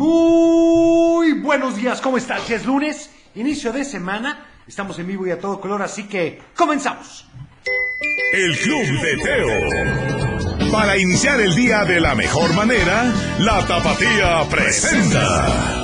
[0.00, 2.48] Muy buenos días, ¿cómo estás?
[2.48, 7.26] Es lunes, inicio de semana, estamos en vivo y a todo color, así que comenzamos.
[8.32, 10.72] El Club de Teo.
[10.72, 15.79] Para iniciar el día de la mejor manera, la Tapatía presenta.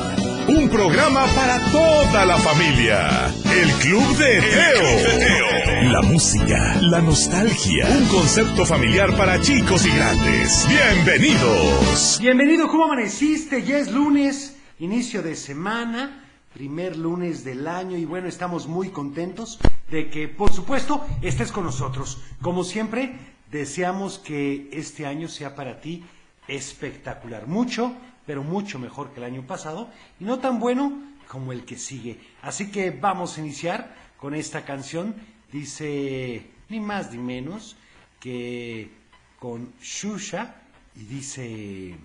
[0.49, 3.35] Un programa para toda la familia.
[3.53, 5.91] El Club de Teo.
[5.91, 7.89] La música, la nostalgia.
[7.89, 10.65] Un concepto familiar para chicos y grandes.
[10.69, 12.19] Bienvenidos.
[12.21, 13.65] Bienvenido, ¿cómo amaneciste?
[13.65, 19.59] Ya es lunes, inicio de semana, primer lunes del año y bueno, estamos muy contentos
[19.91, 22.23] de que, por supuesto, estés con nosotros.
[22.41, 23.19] Como siempre,
[23.51, 26.05] deseamos que este año sea para ti
[26.47, 27.49] espectacular.
[27.49, 27.97] Mucho,
[28.27, 29.89] pero mucho mejor que el año pasado
[30.21, 32.21] y no tan bueno como el que sigue.
[32.43, 35.15] Así que vamos a iniciar con esta canción.
[35.53, 37.77] Dice ni más ni menos
[38.21, 38.91] que
[39.39, 40.57] con Shusha
[40.97, 41.97] y dice...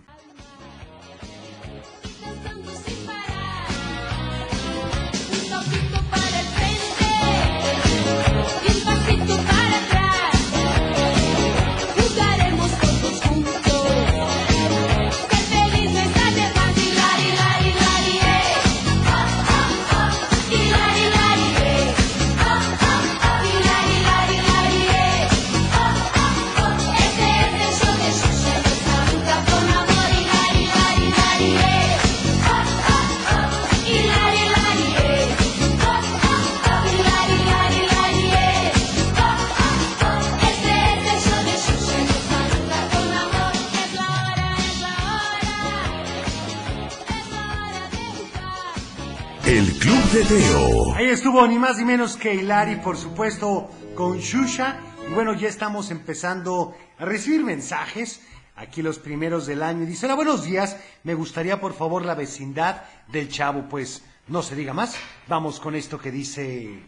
[50.94, 54.80] Ahí estuvo ni más ni menos que Hilari, por supuesto, con Shusha.
[55.08, 58.22] Y bueno, ya estamos empezando a recibir mensajes.
[58.56, 59.86] Aquí los primeros del año.
[59.86, 60.78] Dice, hola, buenos días.
[61.04, 63.68] Me gustaría, por favor, la vecindad del chavo.
[63.70, 64.96] Pues no se diga más.
[65.28, 66.84] Vamos con esto que dice...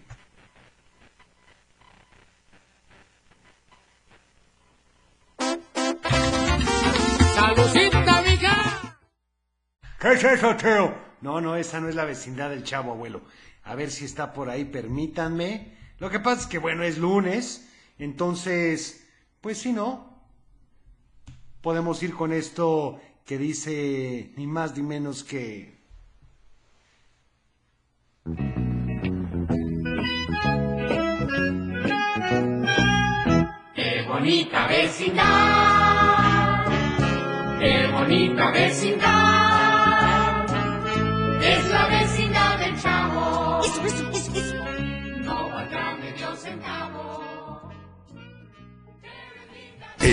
[9.99, 10.93] ¿Qué es eso, Teo?
[11.21, 13.21] No, no, esa no es la vecindad del chavo, abuelo.
[13.63, 15.73] A ver si está por ahí, permítanme.
[15.99, 19.07] Lo que pasa es que, bueno, es lunes, entonces,
[19.39, 20.21] pues si no,
[21.61, 25.81] podemos ir con esto que dice ni más ni menos que...
[33.75, 36.65] ¡Qué bonita vecindad!
[37.59, 39.03] ¡Qué bonita vecindad!
[41.41, 42.12] Es la vecindad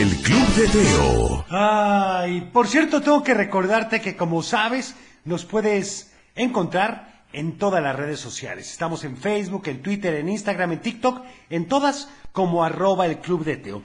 [0.01, 1.45] El Club de Teo.
[1.51, 4.95] Ay, por cierto, tengo que recordarte que como sabes,
[5.27, 8.71] nos puedes encontrar en todas las redes sociales.
[8.71, 13.45] Estamos en Facebook, en Twitter, en Instagram, en TikTok, en todas como arroba el Club
[13.45, 13.83] de Teo.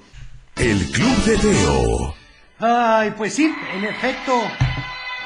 [0.56, 2.16] El Club de Teo.
[2.60, 4.42] Ay, pues sí, en efecto.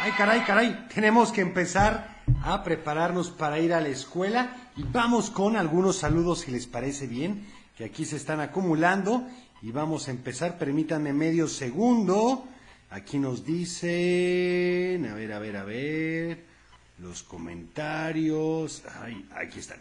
[0.01, 0.87] Ay, caray, caray.
[0.91, 6.39] Tenemos que empezar a prepararnos para ir a la escuela y vamos con algunos saludos
[6.39, 7.45] si les parece bien,
[7.79, 9.25] que aquí se están acumulando
[9.61, 10.57] y vamos a empezar.
[10.57, 12.45] Permítanme medio segundo.
[12.89, 16.43] Aquí nos dicen, a ver, a ver, a ver,
[16.97, 18.83] los comentarios.
[19.01, 19.77] Ay, aquí están.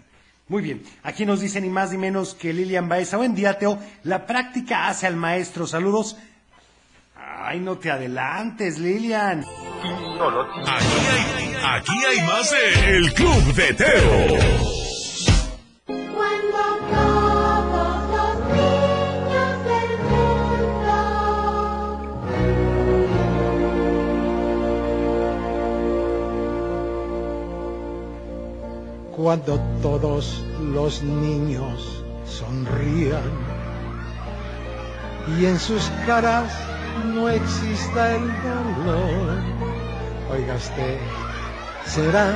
[0.47, 3.17] Muy bien, aquí nos dicen ni más ni menos que Lilian Baeza.
[3.17, 3.81] Buen día, Teo.
[4.05, 5.67] La práctica hace al maestro.
[5.67, 6.17] Saludos.
[7.17, 9.41] Ay, no te adelantes, Lilian.
[9.41, 14.78] Aquí hay, aquí hay más de El Club de Teo.
[29.29, 33.31] Cuando todos los niños sonrían
[35.37, 36.51] y en sus caras
[37.15, 39.37] no exista el dolor.
[40.33, 40.97] Oiga usted,
[41.85, 42.33] será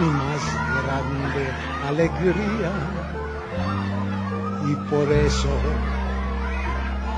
[0.00, 0.42] mi más
[0.80, 1.44] grande
[1.86, 2.72] alegría
[4.70, 5.54] y por eso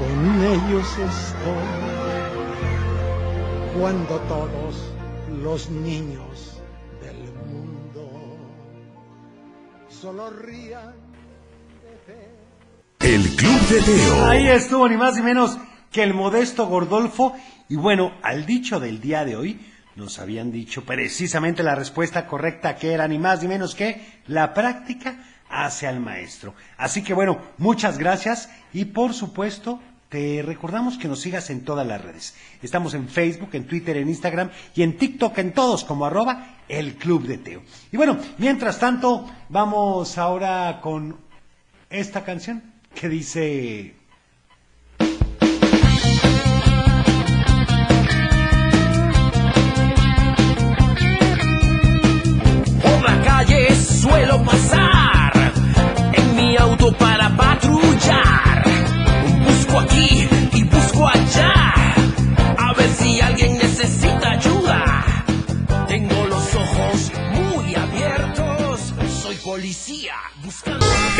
[0.00, 1.68] con ellos estoy.
[3.78, 4.74] Cuando todos
[5.40, 6.53] los niños
[10.04, 10.92] solo rían
[11.82, 13.14] de fe.
[13.14, 14.26] El Club de Teo.
[14.26, 15.56] Ahí estuvo ni más ni menos
[15.90, 17.34] que el modesto Gordolfo.
[17.70, 19.58] Y bueno, al dicho del día de hoy,
[19.96, 24.52] nos habían dicho precisamente la respuesta correcta que era ni más ni menos que la
[24.52, 26.52] práctica hace al maestro.
[26.76, 29.80] Así que bueno, muchas gracias y por supuesto
[30.14, 32.36] te recordamos que nos sigas en todas las redes.
[32.62, 36.94] Estamos en Facebook, en Twitter, en Instagram y en TikTok, en todos como arroba el
[36.94, 37.62] Club de Teo.
[37.90, 41.16] Y bueno, mientras tanto, vamos ahora con
[41.90, 42.62] esta canción
[42.94, 43.96] que dice...
[54.00, 54.83] Suelo pasar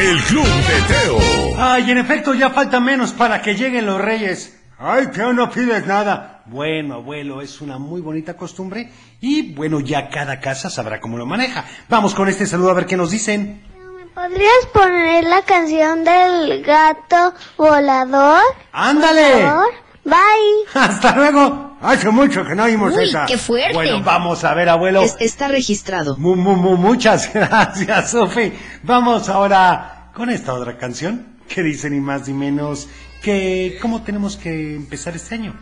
[0.05, 1.19] El Club de Teo.
[1.56, 4.55] Ay, en efecto, ya falta menos para que lleguen los reyes.
[4.79, 6.43] Ay, Teo, no pides nada.
[6.45, 8.93] Bueno, abuelo, es una muy bonita costumbre
[9.23, 11.65] y bueno, ya cada casa sabrá cómo lo maneja.
[11.89, 13.62] Vamos con este saludo a ver qué nos dicen.
[13.97, 18.43] ¿Me podrías poner la canción del gato volador?
[18.73, 19.33] ¡Ándale!
[19.33, 19.73] Por favor.
[20.05, 20.75] Bye.
[20.75, 21.74] Hasta luego.
[21.85, 23.27] Hace mucho que no oímos Uy, esa.
[23.27, 23.75] qué fuerte.
[23.75, 25.03] Bueno, vamos a ver, abuelo.
[25.03, 26.17] Es- está registrado.
[26.17, 28.53] Mu- mu- mu- muchas gracias, Sofi.
[28.83, 32.89] Vamos ahora con esta otra canción que dice ni más ni menos
[33.23, 35.55] que cómo tenemos que empezar este año.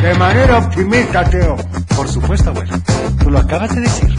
[0.00, 1.56] De manera optimista, Teo.
[1.94, 2.74] Por supuesto, abuelo.
[3.22, 4.14] Tú lo acabas de decir.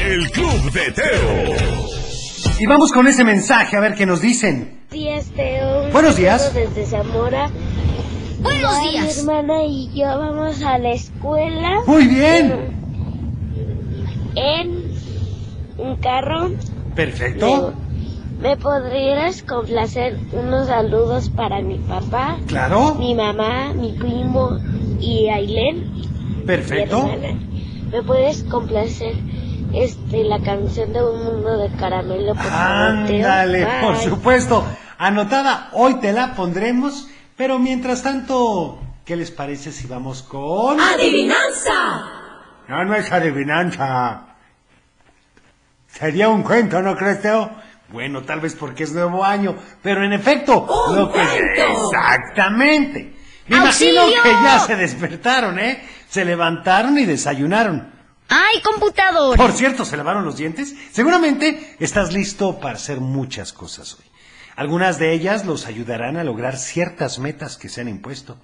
[0.00, 1.56] El Club de Teo.
[2.58, 4.80] Y vamos con ese mensaje a ver qué nos dicen.
[4.90, 5.90] días, Teo.
[5.92, 6.52] Buenos días.
[6.52, 7.48] Desde Zamora.
[8.40, 9.18] Buenos Ya, Mi días.
[9.18, 12.52] hermana y yo vamos a la escuela Muy bien.
[14.34, 14.92] en
[15.78, 16.50] un carro.
[16.94, 17.72] Perfecto.
[18.42, 22.96] ¿Me podrías complacer unos saludos para mi papá, Claro.
[22.96, 24.58] mi mamá, mi primo
[25.00, 27.08] y Ailén, Perfecto.
[27.92, 29.14] ¿Me puedes complacer
[29.72, 32.46] este la canción de Un Mundo de Caramelo, por?
[32.52, 34.64] Ándale, por supuesto.
[34.98, 37.08] Anotada, hoy te la pondremos.
[37.36, 40.78] Pero mientras tanto, ¿qué les parece si vamos con...
[40.80, 41.72] ¡Adivinanza!
[42.68, 44.22] No, no es adivinanza.
[45.86, 47.50] Sería un cuento, ¿no crees, Teo?
[47.92, 51.84] Bueno, tal vez porque es nuevo año, pero en efecto, ¡Un lo que cuento!
[51.84, 53.14] exactamente.
[53.48, 54.02] Me ¡Auxilio!
[54.04, 55.82] imagino que ya se despertaron, ¿eh?
[56.08, 57.92] Se levantaron y desayunaron.
[58.28, 59.36] ¡Ay, computador!
[59.36, 60.74] Por cierto, ¿se lavaron los dientes?
[60.90, 64.06] Seguramente estás listo para hacer muchas cosas hoy.
[64.56, 68.38] Algunas de ellas los ayudarán a lograr ciertas metas que se han impuesto.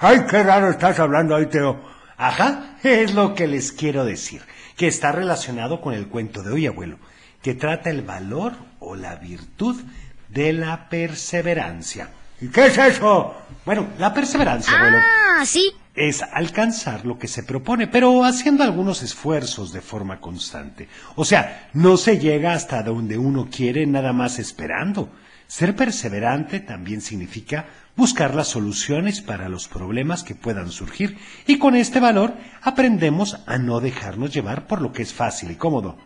[0.00, 1.80] ¡Ay, qué raro estás hablando hoy, Teo!
[2.16, 4.42] Ajá, es lo que les quiero decir,
[4.76, 6.98] que está relacionado con el cuento de hoy, abuelo,
[7.42, 9.80] que trata el valor o la virtud
[10.28, 12.08] de la perseverancia.
[12.40, 13.34] ¿Y qué es eso?
[13.64, 14.98] Bueno, la perseverancia, abuelo,
[15.38, 15.72] Ah, sí.
[15.94, 20.88] es alcanzar lo que se propone, pero haciendo algunos esfuerzos de forma constante.
[21.14, 25.08] O sea, no se llega hasta donde uno quiere nada más esperando.
[25.46, 27.66] Ser perseverante también significa
[27.96, 31.16] buscar las soluciones para los problemas que puedan surgir
[31.46, 35.54] y con este valor aprendemos a no dejarnos llevar por lo que es fácil y
[35.54, 35.96] cómodo.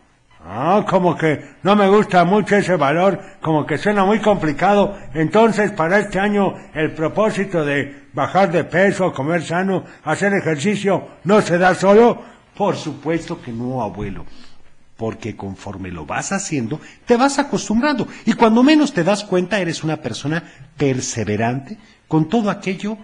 [0.43, 4.97] Ah, como que no me gusta mucho ese valor, como que suena muy complicado.
[5.13, 11.41] Entonces, para este año, el propósito de bajar de peso, comer sano, hacer ejercicio, ¿no
[11.41, 12.21] se da solo?
[12.57, 14.25] Por supuesto que no, abuelo.
[14.97, 18.07] Porque conforme lo vas haciendo, te vas acostumbrando.
[18.25, 20.43] Y cuando menos te das cuenta, eres una persona
[20.75, 22.97] perseverante con todo aquello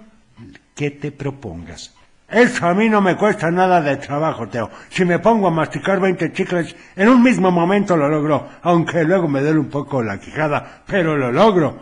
[0.75, 1.97] que te propongas.
[2.29, 4.69] Eso a mí no me cuesta nada de trabajo, Teo.
[4.89, 9.29] Si me pongo a masticar 20 chicles, en un mismo momento lo logro, aunque luego
[9.29, 11.79] me duele un poco la quijada, pero lo logro.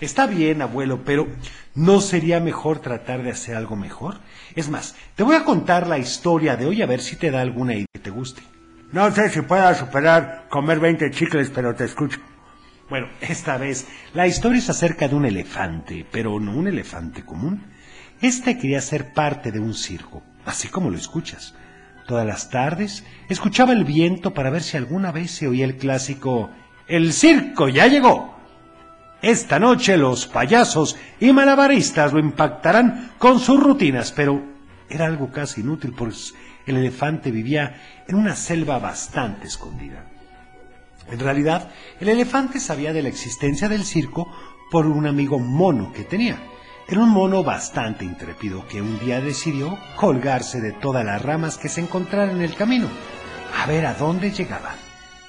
[0.00, 1.28] Está bien, abuelo, pero
[1.76, 4.16] ¿no sería mejor tratar de hacer algo mejor?
[4.56, 7.40] Es más, te voy a contar la historia de hoy a ver si te da
[7.40, 8.42] alguna idea que te guste.
[8.90, 12.18] No sé si pueda superar comer 20 chicles, pero te escucho.
[12.90, 17.75] Bueno, esta vez la historia es acerca de un elefante, pero no un elefante común.
[18.26, 21.54] Este quería ser parte de un circo, así como lo escuchas.
[22.08, 26.50] Todas las tardes escuchaba el viento para ver si alguna vez se oía el clásico
[26.88, 28.34] El circo ya llegó.
[29.22, 34.42] Esta noche los payasos y malabaristas lo impactarán con sus rutinas, pero
[34.90, 36.34] era algo casi inútil, pues
[36.66, 40.04] el elefante vivía en una selva bastante escondida.
[41.08, 44.26] En realidad, el elefante sabía de la existencia del circo
[44.72, 46.40] por un amigo mono que tenía.
[46.88, 51.68] Era un mono bastante intrépido que un día decidió colgarse de todas las ramas que
[51.68, 52.88] se encontraran en el camino,
[53.60, 54.76] a ver a dónde llegaba.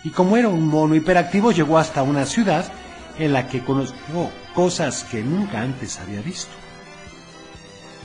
[0.03, 2.71] Y como era un mono hiperactivo, llegó hasta una ciudad
[3.17, 6.53] en la que conoció cosas que nunca antes había visto.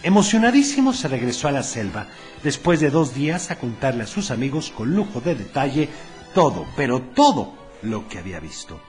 [0.02, 2.06] Emocionadísimo se regresó a la selva
[2.42, 5.90] después de dos días a contarle a sus amigos con lujo de detalle
[6.34, 8.80] todo, pero todo lo que había visto.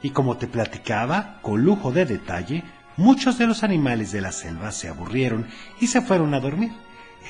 [0.00, 2.64] Y como te platicaba, con lujo de detalle,
[2.96, 5.46] muchos de los animales de la selva se aburrieron
[5.80, 6.72] y se fueron a dormir.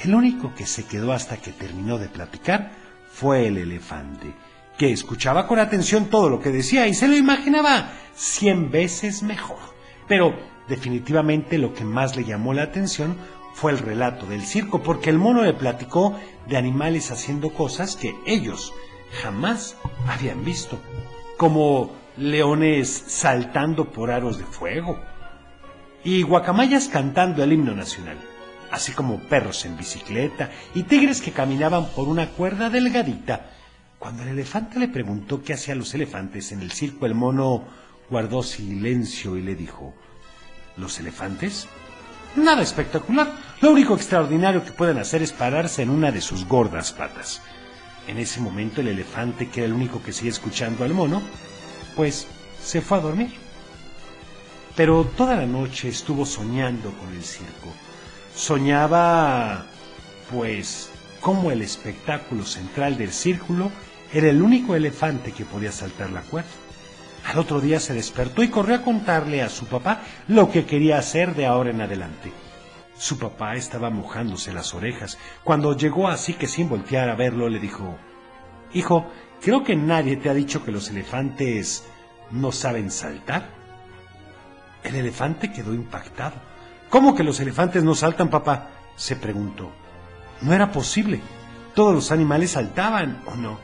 [0.03, 2.73] El único que se quedó hasta que terminó de platicar
[3.11, 4.35] fue el elefante,
[4.77, 9.59] que escuchaba con atención todo lo que decía y se lo imaginaba cien veces mejor.
[10.09, 10.35] Pero
[10.69, 13.17] definitivamente lo que más le llamó la atención
[13.55, 16.19] fue el relato del circo, porque el mono le platicó
[16.49, 18.73] de animales haciendo cosas que ellos
[19.23, 19.77] jamás
[20.09, 20.81] habían visto,
[21.37, 24.99] como leones saltando por aros de fuego
[26.05, 28.19] y guacamayas cantando el himno nacional,
[28.71, 33.51] así como perros en bicicleta y tigres que caminaban por una cuerda delgadita.
[33.99, 37.65] Cuando el elefante le preguntó qué hacían los elefantes en el circo, el mono
[38.11, 39.95] guardó silencio y le dijo,
[40.77, 41.69] ¿Los elefantes?
[42.37, 43.33] Nada espectacular.
[43.61, 47.41] Lo único extraordinario que pueden hacer es pararse en una de sus gordas patas.
[48.09, 51.23] En ese momento el elefante, que era el único que seguía escuchando al mono,
[51.97, 52.27] pues
[52.61, 53.44] se fue a dormir.
[54.77, 57.73] Pero toda la noche estuvo soñando con el circo.
[58.35, 59.67] Soñaba,
[60.31, 60.91] pues,
[61.21, 63.71] cómo el espectáculo central del círculo
[64.13, 66.51] era el único elefante que podía saltar la cuerda.
[67.25, 70.99] Al otro día se despertó y corrió a contarle a su papá lo que quería
[70.99, 72.33] hacer de ahora en adelante.
[72.99, 75.19] Su papá estaba mojándose las orejas.
[75.43, 77.97] Cuando llegó así que sin voltear a verlo le dijo,
[78.73, 79.07] Hijo,
[79.41, 81.87] creo que nadie te ha dicho que los elefantes
[82.31, 83.64] no saben saltar.
[84.85, 86.37] El elefante quedó impactado.
[86.91, 88.71] ¿Cómo que los elefantes no saltan, papá?
[88.97, 89.73] se preguntó.
[90.43, 91.21] No era posible.
[91.75, 93.59] Todos los animales saltaban, ¿o no?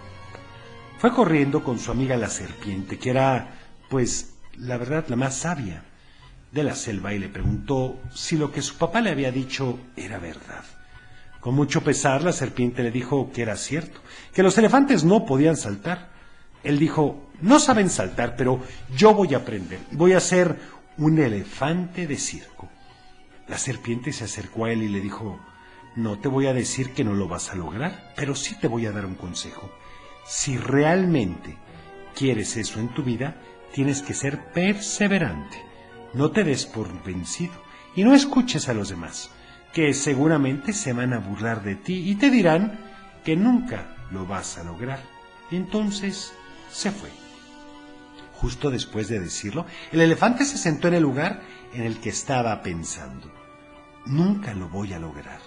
[0.99, 3.55] Fue corriendo con su amiga la serpiente, que era,
[3.89, 5.85] pues, la verdad, la más sabia
[6.51, 10.19] de la selva, y le preguntó si lo que su papá le había dicho era
[10.19, 10.65] verdad.
[11.41, 14.01] Con mucho pesar, la serpiente le dijo que era cierto,
[14.35, 16.11] que los elefantes no podían saltar.
[16.63, 18.61] Él dijo, no saben saltar, pero
[18.95, 20.59] yo voy a aprender, voy a ser
[21.01, 22.69] un elefante de circo.
[23.49, 25.41] La serpiente se acercó a él y le dijo,
[25.97, 28.85] no te voy a decir que no lo vas a lograr, pero sí te voy
[28.85, 29.73] a dar un consejo.
[30.27, 31.57] Si realmente
[32.15, 33.41] quieres eso en tu vida,
[33.73, 35.65] tienes que ser perseverante.
[36.13, 37.55] No te des por vencido
[37.97, 39.31] y no escuches a los demás,
[39.73, 42.79] que seguramente se van a burlar de ti y te dirán
[43.25, 45.01] que nunca lo vas a lograr.
[45.51, 46.35] Entonces
[46.71, 47.30] se fue.
[48.41, 51.43] Justo después de decirlo, el elefante se sentó en el lugar
[51.75, 53.31] en el que estaba pensando.
[54.07, 55.41] Nunca lo voy a lograr.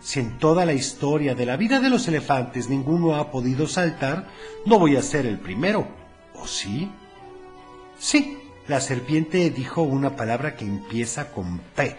[0.00, 4.28] Si en toda la historia de la vida de los elefantes ninguno ha podido saltar,
[4.66, 5.88] no voy a ser el primero.
[6.34, 6.90] ¿O sí?
[7.98, 11.96] Sí, la serpiente dijo una palabra que empieza con P.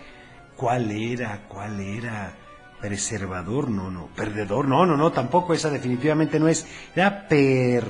[0.55, 1.47] ¿Cuál era?
[1.47, 2.33] ¿Cuál era?
[2.79, 4.07] Preservador, no, no.
[4.15, 6.67] Perdedor, no, no, no, tampoco esa definitivamente no es.
[6.95, 7.85] Era per...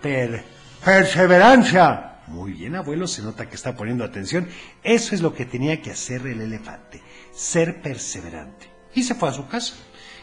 [0.00, 0.53] per...
[0.84, 2.18] perseverancia.
[2.26, 4.48] Muy bien, abuelo, se nota que está poniendo atención.
[4.82, 8.70] Eso es lo que tenía que hacer el elefante, ser perseverante.
[8.94, 9.74] Y se fue a su casa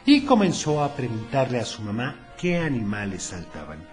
[0.06, 3.86] y comenzó a preguntarle a su mamá qué animales saltaban.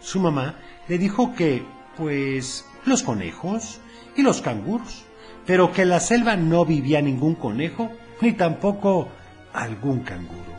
[0.00, 0.56] Su mamá
[0.88, 1.64] le dijo que,
[1.96, 3.80] pues, los conejos
[4.16, 5.04] y los canguros,
[5.46, 9.08] pero que en la selva no vivía ningún conejo ni tampoco
[9.52, 10.54] algún canguro.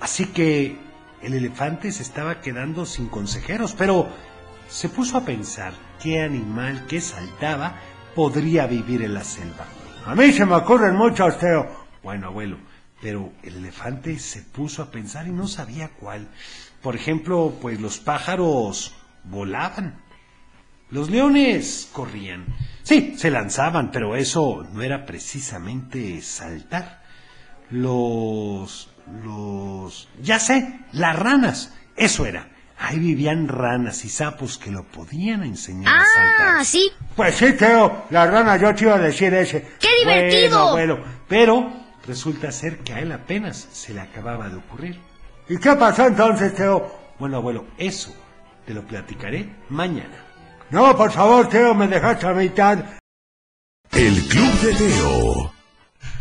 [0.00, 0.76] Así que
[1.22, 4.08] el elefante se estaba quedando sin consejeros, pero
[4.68, 7.76] se puso a pensar qué animal que saltaba
[8.14, 9.66] podría vivir en la selva.
[10.06, 11.66] A mí se me ocurren muchos, Teo.
[12.02, 12.58] Bueno, abuelo,
[13.00, 16.28] pero el elefante se puso a pensar y no sabía cuál.
[16.82, 18.94] Por ejemplo, pues los pájaros
[19.24, 20.00] volaban.
[20.90, 22.46] Los leones corrían.
[22.84, 27.02] Sí, se lanzaban, pero eso no era precisamente saltar.
[27.70, 28.88] Los...
[29.24, 30.08] los...
[30.22, 31.74] ya sé, las ranas.
[31.96, 32.55] Eso era.
[32.78, 36.56] Ahí vivían ranas y sapos que lo podían enseñar a saltar.
[36.58, 36.90] Ah, sí.
[37.14, 39.66] Pues sí, Teo, la rana yo te iba a decir ese.
[39.80, 40.72] ¡Qué divertido!
[40.72, 41.72] Bueno, abuelo, pero
[42.06, 45.00] resulta ser que a él apenas se le acababa de ocurrir.
[45.48, 47.14] ¿Y qué pasó entonces, Teo?
[47.18, 48.14] Bueno, abuelo, eso
[48.66, 50.24] te lo platicaré mañana.
[50.70, 52.78] No, por favor, Teo, me dejaste a mitad.
[53.92, 55.52] El Club de Teo.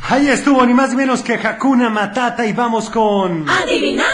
[0.08, 3.50] Ahí estuvo ni más ni menos que Hakuna Matata y vamos con...
[3.50, 4.05] Adivinanza.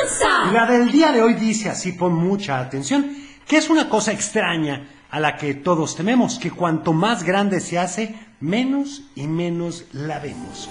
[0.52, 3.16] La del día de hoy dice así, pon mucha atención,
[3.48, 7.80] que es una cosa extraña a la que todos tememos, que cuanto más grande se
[7.80, 10.70] hace, menos y menos la vemos.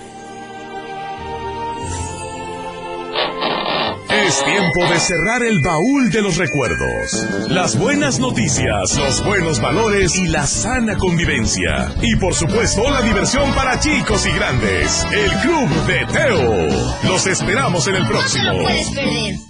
[4.10, 7.48] Es tiempo de cerrar el baúl de los recuerdos.
[7.48, 11.94] Las buenas noticias, los buenos valores y la sana convivencia.
[12.02, 15.06] Y por supuesto la diversión para chicos y grandes.
[15.10, 17.10] El Club de Teo.
[17.10, 19.48] Los esperamos en el próximo.